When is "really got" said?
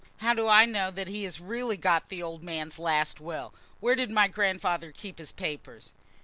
1.39-2.09